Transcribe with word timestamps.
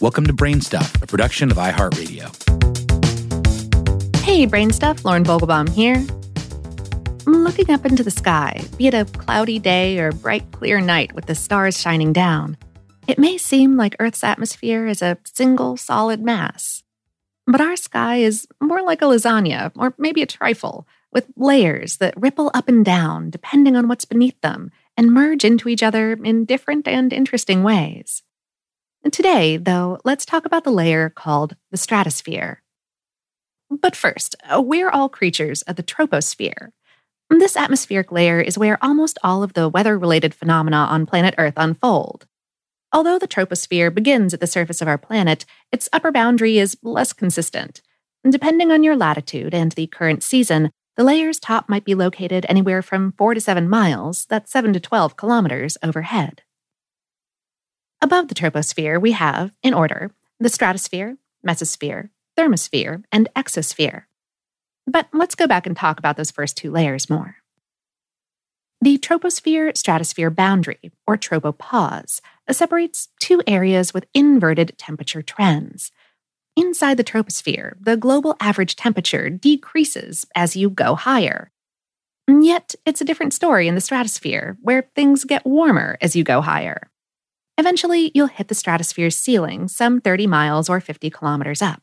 Welcome 0.00 0.26
to 0.28 0.32
Brainstuff, 0.32 1.02
a 1.02 1.06
production 1.06 1.50
of 1.50 1.58
iHeartRadio. 1.58 2.24
Hey, 4.24 4.46
Brainstuff, 4.46 5.04
Lauren 5.04 5.24
Vogelbaum 5.24 5.68
here. 5.68 6.02
Looking 7.26 7.70
up 7.70 7.84
into 7.84 8.02
the 8.02 8.10
sky, 8.10 8.64
be 8.78 8.86
it 8.86 8.94
a 8.94 9.04
cloudy 9.04 9.58
day 9.58 9.98
or 9.98 10.12
bright, 10.12 10.50
clear 10.52 10.80
night 10.80 11.14
with 11.14 11.26
the 11.26 11.34
stars 11.34 11.78
shining 11.78 12.14
down, 12.14 12.56
it 13.08 13.18
may 13.18 13.36
seem 13.36 13.76
like 13.76 13.94
Earth's 14.00 14.24
atmosphere 14.24 14.86
is 14.86 15.02
a 15.02 15.18
single 15.24 15.76
solid 15.76 16.22
mass. 16.22 16.82
But 17.46 17.60
our 17.60 17.76
sky 17.76 18.16
is 18.20 18.48
more 18.58 18.80
like 18.80 19.02
a 19.02 19.04
lasagna, 19.04 19.70
or 19.76 19.92
maybe 19.98 20.22
a 20.22 20.26
trifle, 20.26 20.88
with 21.12 21.26
layers 21.36 21.98
that 21.98 22.18
ripple 22.18 22.50
up 22.54 22.68
and 22.68 22.82
down 22.86 23.28
depending 23.28 23.76
on 23.76 23.86
what's 23.86 24.06
beneath 24.06 24.40
them 24.40 24.70
and 24.96 25.12
merge 25.12 25.44
into 25.44 25.68
each 25.68 25.82
other 25.82 26.12
in 26.12 26.46
different 26.46 26.88
and 26.88 27.12
interesting 27.12 27.62
ways. 27.62 28.22
Today, 29.08 29.56
though, 29.56 29.98
let's 30.04 30.26
talk 30.26 30.44
about 30.44 30.64
the 30.64 30.70
layer 30.70 31.08
called 31.08 31.56
the 31.70 31.78
stratosphere. 31.78 32.62
But 33.70 33.96
first, 33.96 34.36
uh, 34.52 34.60
we're 34.60 34.90
all 34.90 35.08
creatures 35.08 35.62
of 35.62 35.76
the 35.76 35.82
troposphere. 35.82 36.68
This 37.30 37.56
atmospheric 37.56 38.12
layer 38.12 38.40
is 38.40 38.58
where 38.58 38.82
almost 38.84 39.18
all 39.24 39.42
of 39.42 39.54
the 39.54 39.68
weather 39.68 39.98
related 39.98 40.34
phenomena 40.34 40.76
on 40.76 41.06
planet 41.06 41.34
Earth 41.38 41.54
unfold. 41.56 42.26
Although 42.92 43.18
the 43.18 43.28
troposphere 43.28 43.92
begins 43.94 44.34
at 44.34 44.40
the 44.40 44.46
surface 44.46 44.82
of 44.82 44.88
our 44.88 44.98
planet, 44.98 45.46
its 45.72 45.88
upper 45.92 46.12
boundary 46.12 46.58
is 46.58 46.76
less 46.82 47.12
consistent. 47.12 47.80
Depending 48.28 48.70
on 48.70 48.82
your 48.82 48.96
latitude 48.96 49.54
and 49.54 49.72
the 49.72 49.86
current 49.86 50.22
season, 50.22 50.72
the 50.96 51.04
layer's 51.04 51.38
top 51.38 51.68
might 51.68 51.84
be 51.84 51.94
located 51.94 52.44
anywhere 52.48 52.82
from 52.82 53.12
4 53.12 53.34
to 53.34 53.40
7 53.40 53.68
miles, 53.68 54.26
that's 54.26 54.52
7 54.52 54.72
to 54.74 54.80
12 54.80 55.16
kilometers, 55.16 55.78
overhead. 55.82 56.42
Above 58.02 58.28
the 58.28 58.34
troposphere, 58.34 59.00
we 59.00 59.12
have, 59.12 59.52
in 59.62 59.74
order, 59.74 60.10
the 60.38 60.48
stratosphere, 60.48 61.18
mesosphere, 61.46 62.08
thermosphere, 62.36 63.04
and 63.12 63.28
exosphere. 63.36 64.04
But 64.86 65.08
let's 65.12 65.34
go 65.34 65.46
back 65.46 65.66
and 65.66 65.76
talk 65.76 65.98
about 65.98 66.16
those 66.16 66.30
first 66.30 66.56
two 66.56 66.70
layers 66.70 67.10
more. 67.10 67.36
The 68.80 68.96
troposphere 68.96 69.76
stratosphere 69.76 70.30
boundary, 70.30 70.90
or 71.06 71.18
tropopause, 71.18 72.20
separates 72.50 73.08
two 73.20 73.42
areas 73.46 73.92
with 73.92 74.06
inverted 74.14 74.78
temperature 74.78 75.20
trends. 75.20 75.92
Inside 76.56 76.96
the 76.96 77.04
troposphere, 77.04 77.74
the 77.78 77.98
global 77.98 78.36
average 78.40 78.76
temperature 78.76 79.28
decreases 79.28 80.26
as 80.34 80.56
you 80.56 80.70
go 80.70 80.94
higher. 80.94 81.50
Yet, 82.26 82.74
it's 82.86 83.02
a 83.02 83.04
different 83.04 83.34
story 83.34 83.68
in 83.68 83.74
the 83.74 83.80
stratosphere, 83.82 84.56
where 84.62 84.88
things 84.94 85.24
get 85.24 85.44
warmer 85.44 85.98
as 86.00 86.16
you 86.16 86.24
go 86.24 86.40
higher. 86.40 86.90
Eventually, 87.60 88.10
you'll 88.14 88.26
hit 88.26 88.48
the 88.48 88.54
stratosphere's 88.54 89.14
ceiling, 89.14 89.68
some 89.68 90.00
30 90.00 90.26
miles 90.26 90.70
or 90.70 90.80
50 90.80 91.10
kilometers 91.10 91.60
up. 91.60 91.82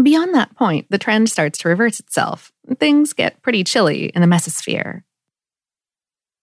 Beyond 0.00 0.32
that 0.32 0.54
point, 0.54 0.86
the 0.90 0.98
trend 0.98 1.28
starts 1.28 1.58
to 1.58 1.68
reverse 1.68 1.98
itself. 1.98 2.52
Things 2.78 3.12
get 3.12 3.42
pretty 3.42 3.64
chilly 3.64 4.12
in 4.14 4.20
the 4.20 4.28
mesosphere. 4.28 5.02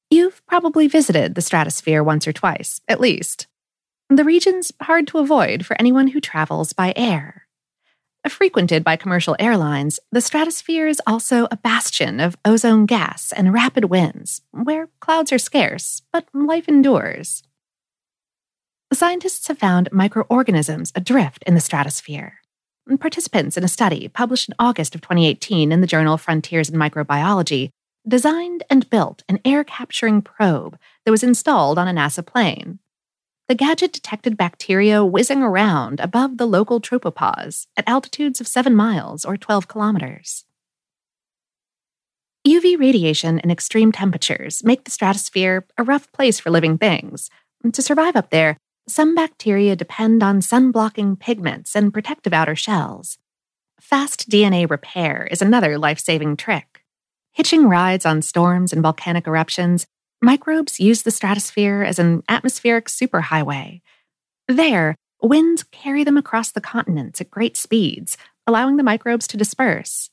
You've 0.09 0.45
probably 0.45 0.89
visited 0.89 1.35
the 1.35 1.41
stratosphere 1.41 2.03
once 2.03 2.27
or 2.27 2.33
twice, 2.33 2.81
at 2.89 2.99
least. 2.99 3.47
The 4.09 4.25
region's 4.25 4.73
hard 4.81 5.07
to 5.07 5.19
avoid 5.19 5.65
for 5.65 5.79
anyone 5.79 6.07
who 6.07 6.19
travels 6.19 6.73
by 6.73 6.91
air. 6.97 7.47
Frequented 8.27 8.83
by 8.83 8.97
commercial 8.97 9.37
airlines, 9.39 10.01
the 10.11 10.19
stratosphere 10.19 10.87
is 10.87 11.01
also 11.07 11.47
a 11.49 11.55
bastion 11.55 12.19
of 12.19 12.35
ozone 12.43 12.85
gas 12.85 13.31
and 13.31 13.53
rapid 13.53 13.85
winds, 13.85 14.41
where 14.51 14.89
clouds 14.99 15.31
are 15.31 15.39
scarce, 15.39 16.01
but 16.11 16.27
life 16.33 16.67
endures. 16.67 17.41
Scientists 18.91 19.47
have 19.47 19.59
found 19.59 19.87
microorganisms 19.91 20.91
adrift 20.95 21.43
in 21.45 21.53
the 21.53 21.59
stratosphere. 21.59 22.39
Participants 22.99 23.55
in 23.55 23.63
a 23.63 23.67
study 23.67 24.07
published 24.07 24.49
in 24.49 24.55
August 24.57 24.95
of 24.95 25.01
2018 25.01 25.71
in 25.71 25.79
the 25.79 25.85
journal 25.85 26.17
Frontiers 26.17 26.69
in 26.69 26.75
Microbiology 26.75 27.69
designed 28.07 28.63
and 28.67 28.89
built 28.89 29.23
an 29.29 29.39
air 29.45 29.63
capturing 29.63 30.23
probe 30.23 30.75
that 31.05 31.11
was 31.11 31.21
installed 31.21 31.77
on 31.77 31.87
a 31.87 31.93
NASA 31.93 32.25
plane. 32.25 32.79
The 33.47 33.53
gadget 33.53 33.93
detected 33.93 34.35
bacteria 34.35 35.05
whizzing 35.05 35.43
around 35.43 35.99
above 35.99 36.37
the 36.37 36.47
local 36.47 36.81
tropopause 36.81 37.67
at 37.77 37.87
altitudes 37.87 38.41
of 38.41 38.47
7 38.47 38.73
miles 38.73 39.23
or 39.23 39.37
12 39.37 39.67
kilometers. 39.67 40.45
UV 42.47 42.79
radiation 42.79 43.37
and 43.39 43.51
extreme 43.51 43.91
temperatures 43.91 44.63
make 44.63 44.85
the 44.85 44.91
stratosphere 44.91 45.67
a 45.77 45.83
rough 45.83 46.11
place 46.11 46.39
for 46.39 46.49
living 46.49 46.79
things. 46.79 47.29
To 47.71 47.81
survive 47.83 48.15
up 48.15 48.31
there, 48.31 48.57
some 48.89 49.15
bacteria 49.15 49.75
depend 49.75 50.23
on 50.23 50.41
sun 50.41 50.71
blocking 50.71 51.15
pigments 51.15 51.75
and 51.75 51.93
protective 51.93 52.33
outer 52.33 52.55
shells. 52.55 53.17
Fast 53.79 54.29
DNA 54.29 54.69
repair 54.69 55.27
is 55.31 55.41
another 55.41 55.77
life 55.77 55.99
saving 55.99 56.37
trick. 56.37 56.83
Hitching 57.31 57.67
rides 57.67 58.05
on 58.05 58.21
storms 58.21 58.73
and 58.73 58.81
volcanic 58.81 59.27
eruptions, 59.27 59.87
microbes 60.21 60.79
use 60.79 61.03
the 61.03 61.11
stratosphere 61.11 61.83
as 61.83 61.99
an 61.99 62.23
atmospheric 62.27 62.87
superhighway. 62.87 63.81
There, 64.47 64.95
winds 65.21 65.63
carry 65.63 66.03
them 66.03 66.17
across 66.17 66.51
the 66.51 66.61
continents 66.61 67.21
at 67.21 67.31
great 67.31 67.55
speeds, 67.55 68.17
allowing 68.45 68.77
the 68.77 68.83
microbes 68.83 69.27
to 69.27 69.37
disperse. 69.37 70.09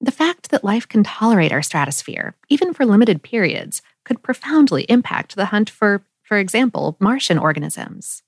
The 0.00 0.10
fact 0.10 0.50
that 0.50 0.64
life 0.64 0.88
can 0.88 1.04
tolerate 1.04 1.52
our 1.52 1.62
stratosphere, 1.62 2.34
even 2.48 2.74
for 2.74 2.84
limited 2.84 3.22
periods, 3.22 3.80
could 4.04 4.22
profoundly 4.22 4.84
impact 4.84 5.36
the 5.36 5.46
hunt 5.46 5.70
for 5.70 6.02
for 6.24 6.38
example, 6.38 6.96
Martian 6.98 7.38
organisms. 7.38 8.22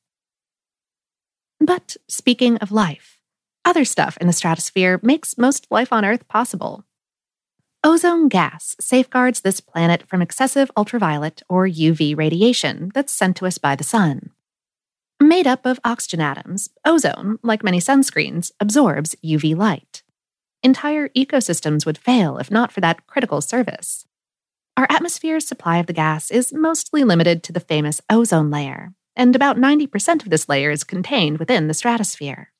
But 1.58 1.96
speaking 2.08 2.58
of 2.58 2.70
life, 2.70 3.18
other 3.64 3.84
stuff 3.84 4.16
in 4.18 4.28
the 4.28 4.32
stratosphere 4.32 5.00
makes 5.02 5.36
most 5.36 5.66
life 5.70 5.92
on 5.92 6.04
Earth 6.04 6.28
possible. 6.28 6.84
Ozone 7.82 8.28
gas 8.28 8.76
safeguards 8.80 9.40
this 9.40 9.60
planet 9.60 10.04
from 10.06 10.22
excessive 10.22 10.70
ultraviolet 10.76 11.42
or 11.48 11.66
UV 11.66 12.16
radiation 12.16 12.90
that's 12.94 13.12
sent 13.12 13.36
to 13.36 13.46
us 13.46 13.58
by 13.58 13.74
the 13.74 13.84
sun. 13.84 14.30
Made 15.20 15.46
up 15.46 15.64
of 15.66 15.80
oxygen 15.84 16.20
atoms, 16.20 16.68
ozone, 16.84 17.38
like 17.42 17.64
many 17.64 17.78
sunscreens, 17.78 18.52
absorbs 18.60 19.16
UV 19.24 19.56
light. 19.56 20.02
Entire 20.62 21.08
ecosystems 21.10 21.86
would 21.86 21.98
fail 21.98 22.38
if 22.38 22.50
not 22.50 22.70
for 22.70 22.80
that 22.80 23.06
critical 23.06 23.40
service. 23.40 24.05
Our 24.76 24.86
atmosphere's 24.90 25.48
supply 25.48 25.78
of 25.78 25.86
the 25.86 25.94
gas 25.94 26.30
is 26.30 26.52
mostly 26.52 27.02
limited 27.02 27.42
to 27.44 27.52
the 27.52 27.60
famous 27.60 28.02
ozone 28.10 28.50
layer, 28.50 28.92
and 29.16 29.34
about 29.34 29.56
90% 29.56 30.22
of 30.22 30.28
this 30.28 30.50
layer 30.50 30.70
is 30.70 30.84
contained 30.84 31.38
within 31.38 31.66
the 31.66 31.74
stratosphere. 31.74 32.52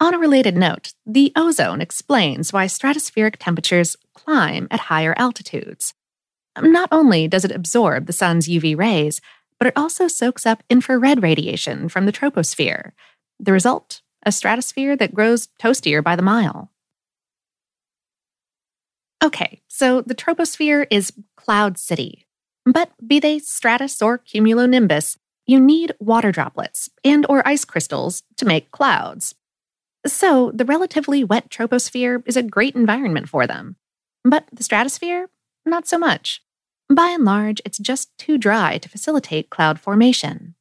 On 0.00 0.12
a 0.12 0.18
related 0.18 0.56
note, 0.56 0.92
the 1.06 1.32
ozone 1.36 1.80
explains 1.80 2.52
why 2.52 2.66
stratospheric 2.66 3.36
temperatures 3.38 3.96
climb 4.12 4.66
at 4.72 4.80
higher 4.80 5.14
altitudes. 5.16 5.94
Not 6.60 6.88
only 6.90 7.28
does 7.28 7.44
it 7.44 7.52
absorb 7.52 8.06
the 8.06 8.12
sun's 8.12 8.48
UV 8.48 8.76
rays, 8.76 9.20
but 9.60 9.68
it 9.68 9.76
also 9.76 10.08
soaks 10.08 10.44
up 10.44 10.64
infrared 10.68 11.22
radiation 11.22 11.88
from 11.88 12.06
the 12.06 12.12
troposphere. 12.12 12.90
The 13.38 13.52
result? 13.52 14.02
A 14.26 14.32
stratosphere 14.32 14.96
that 14.96 15.14
grows 15.14 15.48
toastier 15.60 16.02
by 16.02 16.16
the 16.16 16.22
mile. 16.22 16.72
Okay, 19.24 19.62
so 19.68 20.02
the 20.02 20.14
troposphere 20.14 20.86
is 20.90 21.10
Cloud 21.34 21.78
City. 21.78 22.26
But 22.66 22.90
be 23.06 23.18
they 23.18 23.38
stratus 23.38 24.02
or 24.02 24.18
cumulonimbus, 24.18 25.16
you 25.46 25.58
need 25.58 25.94
water 25.98 26.30
droplets 26.30 26.90
and 27.02 27.24
or 27.26 27.46
ice 27.48 27.64
crystals 27.64 28.22
to 28.36 28.44
make 28.44 28.70
clouds. 28.70 29.34
So, 30.06 30.50
the 30.54 30.66
relatively 30.66 31.24
wet 31.24 31.48
troposphere 31.48 32.22
is 32.26 32.36
a 32.36 32.42
great 32.42 32.74
environment 32.74 33.30
for 33.30 33.46
them. 33.46 33.76
But 34.24 34.44
the 34.52 34.62
stratosphere, 34.62 35.30
not 35.64 35.88
so 35.88 35.96
much. 35.96 36.42
By 36.92 37.08
and 37.08 37.24
large, 37.24 37.62
it's 37.64 37.78
just 37.78 38.16
too 38.18 38.36
dry 38.36 38.76
to 38.76 38.88
facilitate 38.90 39.48
cloud 39.48 39.80
formation. 39.80 40.54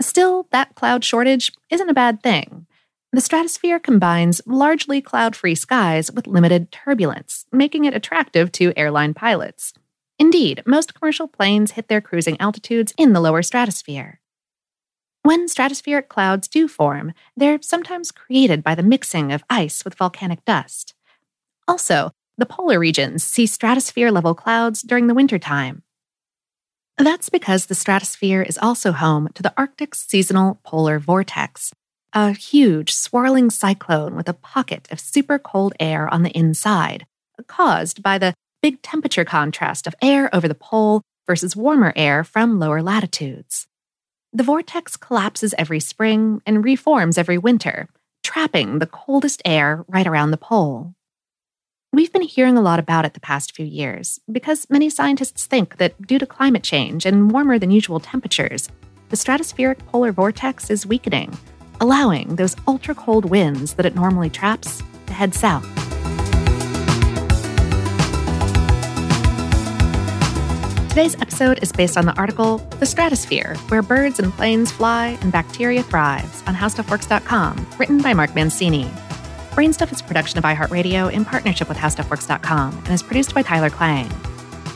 Still, 0.00 0.46
that 0.52 0.74
cloud 0.74 1.04
shortage 1.04 1.52
isn't 1.68 1.90
a 1.90 1.94
bad 1.94 2.22
thing. 2.22 2.66
The 3.14 3.20
stratosphere 3.20 3.78
combines 3.78 4.40
largely 4.46 5.02
cloud 5.02 5.36
free 5.36 5.54
skies 5.54 6.10
with 6.10 6.26
limited 6.26 6.72
turbulence, 6.72 7.44
making 7.52 7.84
it 7.84 7.94
attractive 7.94 8.50
to 8.52 8.72
airline 8.74 9.12
pilots. 9.12 9.74
Indeed, 10.18 10.62
most 10.64 10.94
commercial 10.94 11.28
planes 11.28 11.72
hit 11.72 11.88
their 11.88 12.00
cruising 12.00 12.40
altitudes 12.40 12.94
in 12.96 13.12
the 13.12 13.20
lower 13.20 13.42
stratosphere. 13.42 14.20
When 15.24 15.46
stratospheric 15.46 16.08
clouds 16.08 16.48
do 16.48 16.66
form, 16.66 17.12
they're 17.36 17.60
sometimes 17.60 18.12
created 18.12 18.64
by 18.64 18.74
the 18.74 18.82
mixing 18.82 19.30
of 19.30 19.44
ice 19.50 19.84
with 19.84 19.94
volcanic 19.94 20.42
dust. 20.46 20.94
Also, 21.68 22.12
the 22.38 22.46
polar 22.46 22.78
regions 22.78 23.22
see 23.22 23.46
stratosphere 23.46 24.10
level 24.10 24.34
clouds 24.34 24.80
during 24.80 25.06
the 25.06 25.14
wintertime. 25.14 25.82
That's 26.96 27.28
because 27.28 27.66
the 27.66 27.74
stratosphere 27.74 28.42
is 28.42 28.58
also 28.58 28.92
home 28.92 29.28
to 29.34 29.42
the 29.42 29.52
Arctic's 29.56 30.00
seasonal 30.00 30.60
polar 30.64 30.98
vortex, 30.98 31.72
a 32.12 32.32
huge, 32.32 32.92
swirling 32.92 33.50
cyclone 33.50 34.14
with 34.14 34.28
a 34.28 34.34
pocket 34.34 34.88
of 34.90 35.00
super 35.00 35.38
cold 35.38 35.72
air 35.80 36.12
on 36.12 36.22
the 36.22 36.36
inside, 36.36 37.06
caused 37.46 38.02
by 38.02 38.18
the 38.18 38.34
big 38.60 38.82
temperature 38.82 39.24
contrast 39.24 39.86
of 39.86 39.94
air 40.02 40.34
over 40.34 40.46
the 40.46 40.54
pole 40.54 41.02
versus 41.26 41.56
warmer 41.56 41.92
air 41.96 42.22
from 42.22 42.58
lower 42.58 42.82
latitudes. 42.82 43.66
The 44.32 44.42
vortex 44.42 44.96
collapses 44.96 45.54
every 45.58 45.80
spring 45.80 46.40
and 46.46 46.64
reforms 46.64 47.18
every 47.18 47.38
winter, 47.38 47.88
trapping 48.22 48.78
the 48.78 48.86
coldest 48.86 49.42
air 49.44 49.84
right 49.88 50.06
around 50.06 50.30
the 50.30 50.36
pole. 50.36 50.94
We've 51.92 52.12
been 52.12 52.22
hearing 52.22 52.56
a 52.56 52.62
lot 52.62 52.78
about 52.78 53.04
it 53.04 53.12
the 53.12 53.20
past 53.20 53.54
few 53.54 53.66
years 53.66 54.18
because 54.30 54.70
many 54.70 54.88
scientists 54.88 55.44
think 55.44 55.76
that 55.76 56.00
due 56.06 56.18
to 56.18 56.26
climate 56.26 56.62
change 56.62 57.04
and 57.04 57.30
warmer 57.30 57.58
than 57.58 57.70
usual 57.70 58.00
temperatures, 58.00 58.70
the 59.10 59.16
stratospheric 59.16 59.84
polar 59.86 60.10
vortex 60.12 60.70
is 60.70 60.86
weakening, 60.86 61.36
allowing 61.82 62.36
those 62.36 62.56
ultra 62.66 62.94
cold 62.94 63.26
winds 63.26 63.74
that 63.74 63.84
it 63.84 63.94
normally 63.94 64.30
traps 64.30 64.82
to 65.06 65.12
head 65.12 65.34
south. 65.34 65.66
Today's 70.88 71.20
episode 71.20 71.58
is 71.62 71.72
based 71.72 71.96
on 71.96 72.04
the 72.06 72.14
article 72.16 72.58
The 72.78 72.86
Stratosphere 72.86 73.56
Where 73.68 73.82
Birds 73.82 74.20
and 74.20 74.32
Planes 74.32 74.70
Fly 74.70 75.18
and 75.22 75.32
Bacteria 75.32 75.82
Thrives 75.82 76.42
on 76.46 76.54
HowStuffWorks.com, 76.54 77.66
written 77.78 77.98
by 78.00 78.14
Mark 78.14 78.34
Mancini. 78.34 78.84
Brainstuff 79.52 79.90
is 79.90 80.00
a 80.00 80.04
production 80.04 80.38
of 80.38 80.44
iHeartRadio 80.44 81.12
in 81.12 81.24
partnership 81.24 81.68
with 81.68 81.78
HowStuffWorks.com 81.78 82.76
and 82.76 82.88
is 82.90 83.02
produced 83.02 83.34
by 83.34 83.42
Tyler 83.42 83.70
Klang. 83.70 84.08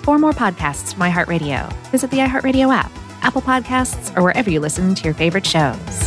For 0.03 0.19
more 0.19 0.32
podcasts 0.32 0.93
from 0.93 1.03
iHeartRadio, 1.03 1.73
visit 1.91 2.11
the 2.11 2.19
iHeartRadio 2.19 2.75
app, 2.75 2.91
Apple 3.23 3.43
Podcasts, 3.43 4.17
or 4.17 4.23
wherever 4.23 4.50
you 4.50 4.61
listen 4.61 4.94
to 4.94 5.05
your 5.05 5.14
favorite 5.14 5.47
shows. 5.47 6.06